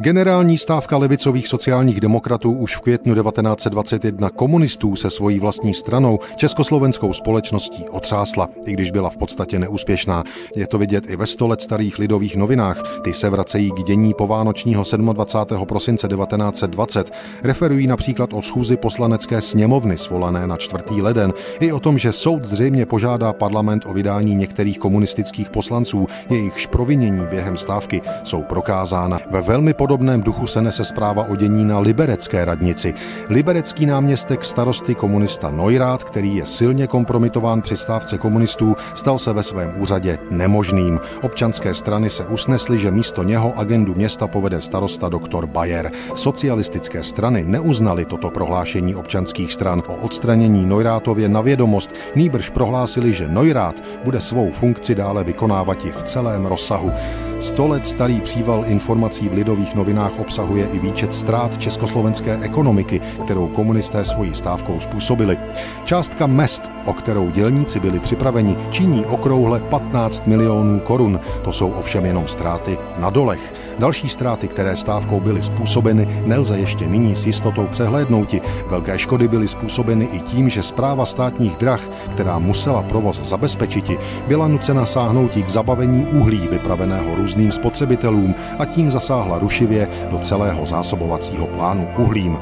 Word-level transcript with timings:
Generální 0.00 0.58
stávka 0.58 0.96
levicových 0.96 1.48
sociálních 1.48 2.00
demokratů 2.00 2.52
už 2.52 2.76
v 2.76 2.80
květnu 2.80 3.14
1921 3.14 4.30
komunistů 4.30 4.96
se 4.96 5.10
svojí 5.10 5.40
vlastní 5.40 5.74
stranou 5.74 6.18
československou 6.36 7.12
společností 7.12 7.84
otřásla, 7.90 8.48
i 8.64 8.72
když 8.72 8.90
byla 8.90 9.10
v 9.10 9.16
podstatě 9.16 9.58
neúspěšná. 9.58 10.24
Je 10.56 10.66
to 10.66 10.78
vidět 10.78 11.10
i 11.10 11.16
ve 11.16 11.26
sto 11.26 11.46
let 11.46 11.60
starých 11.60 11.98
lidových 11.98 12.36
novinách. 12.36 13.00
Ty 13.02 13.12
se 13.12 13.30
vracejí 13.30 13.70
k 13.70 13.84
dění 13.84 14.14
povánočního 14.14 14.84
27. 15.12 15.66
prosince 15.66 16.08
1920. 16.08 17.12
Referují 17.42 17.86
například 17.86 18.32
o 18.32 18.42
schůzi 18.42 18.76
poslanecké 18.76 19.40
sněmovny 19.40 19.98
svolané 19.98 20.46
na 20.46 20.56
4. 20.56 20.84
leden 21.02 21.32
i 21.60 21.72
o 21.72 21.80
tom, 21.80 21.98
že 21.98 22.12
soud 22.12 22.44
zřejmě 22.44 22.86
požádá 22.86 23.32
parlament 23.32 23.82
o 23.86 23.92
vydání 23.92 24.34
některých 24.34 24.78
komunistických 24.78 25.50
poslanců, 25.50 26.06
jejichž 26.30 26.66
provinění 26.66 27.26
během 27.30 27.56
stávky 27.56 28.02
jsou 28.24 28.42
prokázána. 28.42 29.20
Ve 29.30 29.42
velmi 29.42 29.74
podobném 29.88 30.22
duchu 30.22 30.46
se 30.46 30.62
nese 30.62 30.84
zpráva 30.84 31.22
o 31.28 31.36
dění 31.36 31.64
na 31.64 31.78
liberecké 31.78 32.44
radnici. 32.44 32.94
Liberecký 33.28 33.86
náměstek 33.86 34.44
starosty 34.44 34.94
komunista 34.94 35.50
Neurát, 35.50 36.04
který 36.04 36.36
je 36.36 36.46
silně 36.46 36.86
kompromitován 36.86 37.62
při 37.62 37.76
stávce 37.76 38.18
komunistů, 38.18 38.76
stal 38.94 39.18
se 39.18 39.32
ve 39.32 39.42
svém 39.42 39.74
úřadě 39.76 40.18
nemožným. 40.30 41.00
Občanské 41.22 41.74
strany 41.74 42.10
se 42.10 42.26
usnesly, 42.26 42.78
že 42.78 42.90
místo 42.90 43.22
něho 43.22 43.58
agendu 43.58 43.94
města 43.94 44.26
povede 44.26 44.60
starosta 44.60 45.08
doktor 45.08 45.46
Bayer. 45.46 45.90
Socialistické 46.14 47.02
strany 47.02 47.44
neuznali 47.46 48.04
toto 48.04 48.30
prohlášení 48.30 48.94
občanských 48.94 49.52
stran 49.52 49.82
o 49.86 49.94
odstranění 49.94 50.66
Neurátově 50.66 51.28
na 51.28 51.40
vědomost, 51.40 51.90
nýbrž 52.14 52.50
prohlásili, 52.50 53.12
že 53.12 53.28
Neurát 53.28 53.74
bude 54.04 54.20
svou 54.20 54.52
funkci 54.52 54.94
dále 54.94 55.24
vykonávat 55.24 55.84
i 55.84 55.92
v 55.92 56.02
celém 56.02 56.46
rozsahu. 56.46 56.92
Sto 57.40 57.66
let 57.66 57.86
starý 57.86 58.20
příval 58.20 58.64
informací 58.66 59.28
v 59.28 59.32
lidových 59.32 59.74
novinách 59.74 60.18
obsahuje 60.18 60.68
i 60.72 60.78
výčet 60.78 61.14
ztrát 61.14 61.58
československé 61.58 62.38
ekonomiky, 62.42 63.00
kterou 63.24 63.46
komunisté 63.46 64.04
svojí 64.04 64.34
stávkou 64.34 64.80
způsobili. 64.80 65.38
Částka 65.84 66.26
mest, 66.26 66.62
o 66.84 66.92
kterou 66.92 67.30
dělníci 67.30 67.80
byli 67.80 68.00
připraveni, 68.00 68.56
činí 68.70 69.06
okrouhle 69.06 69.60
15 69.60 70.26
milionů 70.26 70.80
korun. 70.80 71.20
To 71.44 71.52
jsou 71.52 71.70
ovšem 71.70 72.06
jenom 72.06 72.28
ztráty 72.28 72.78
na 72.98 73.10
dolech. 73.10 73.54
Další 73.78 74.08
ztráty, 74.08 74.48
které 74.48 74.76
stávkou 74.76 75.20
byly 75.20 75.42
způsobeny, 75.42 76.22
nelze 76.26 76.58
ještě 76.58 76.86
nyní 76.86 77.16
s 77.16 77.26
jistotou 77.26 77.66
přehlédnouti. 77.66 78.40
Velké 78.66 78.98
škody 78.98 79.28
byly 79.28 79.48
způsobeny 79.48 80.08
i 80.12 80.20
tím, 80.20 80.48
že 80.48 80.62
zpráva 80.62 81.06
státních 81.06 81.56
drah, 81.56 81.80
která 82.12 82.38
musela 82.38 82.82
provoz 82.82 83.20
zabezpečit, 83.22 83.90
byla 84.26 84.48
nucena 84.48 84.86
sáhnout 84.86 85.30
k 85.30 85.48
zabavení 85.48 86.06
uhlí 86.06 86.48
vypraveného 86.48 87.14
různým 87.14 87.52
spotřebitelům 87.52 88.34
a 88.58 88.64
tím 88.64 88.90
zasáhla 88.90 89.38
rušivě 89.38 89.88
do 90.10 90.18
celého 90.18 90.66
zásobovacího 90.66 91.46
plánu 91.46 91.88
uhlím. 91.98 92.38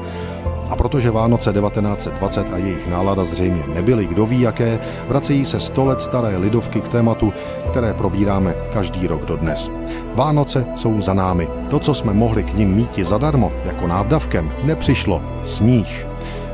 A 0.69 0.75
protože 0.75 1.11
Vánoce 1.11 1.53
1920 1.53 2.53
a 2.53 2.57
jejich 2.57 2.87
nálada 2.87 3.25
zřejmě 3.25 3.63
nebyly 3.73 4.07
kdo 4.07 4.25
ví 4.25 4.41
jaké, 4.41 4.79
vracejí 5.07 5.45
se 5.45 5.59
sto 5.59 5.85
let 5.85 6.01
staré 6.01 6.37
lidovky 6.37 6.81
k 6.81 6.87
tématu, 6.87 7.33
které 7.71 7.93
probíráme 7.93 8.55
každý 8.73 9.07
rok 9.07 9.25
dodnes. 9.25 9.71
Vánoce 10.15 10.65
jsou 10.75 11.01
za 11.01 11.13
námi. 11.13 11.47
To, 11.69 11.79
co 11.79 11.93
jsme 11.93 12.13
mohli 12.13 12.43
k 12.43 12.53
nim 12.53 12.69
míti 12.75 13.05
zadarmo, 13.05 13.51
jako 13.65 13.87
návdavkem, 13.87 14.51
nepřišlo. 14.63 15.21
Sníh. 15.43 16.07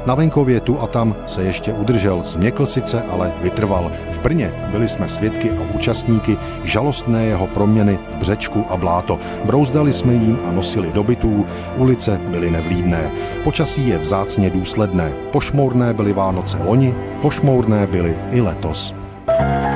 Na 0.05 0.16
venkově 0.16 0.59
tu 0.59 0.81
a 0.81 0.88
tam 0.88 1.16
se 1.27 1.44
ještě 1.44 1.73
udržel, 1.73 2.22
změkl 2.22 2.66
sice, 2.66 3.02
ale 3.02 3.33
vytrval. 3.42 3.92
Brně 4.23 4.52
byli 4.71 4.88
jsme 4.88 5.07
svědky 5.07 5.52
a 5.52 5.75
účastníky 5.75 6.38
žalostné 6.63 7.25
jeho 7.25 7.47
proměny 7.47 7.99
v 8.07 8.17
břečku 8.17 8.65
a 8.69 8.77
bláto. 8.77 9.19
Brouzdali 9.45 9.93
jsme 9.93 10.13
jim 10.13 10.39
a 10.47 10.52
nosili 10.52 10.91
dobytů, 10.91 11.45
ulice 11.77 12.21
byly 12.27 12.52
nevlídné. 12.52 13.11
Počasí 13.43 13.87
je 13.87 13.98
vzácně 13.98 14.49
důsledné. 14.49 15.11
Pošmourné 15.31 15.93
byly 15.93 16.14
Vánoce 16.14 16.58
loni, 16.64 16.95
pošmourné 17.21 17.87
byly 17.87 18.15
i 18.31 18.42
letos. 18.42 18.95
thank 19.25 19.67
you 19.67 19.73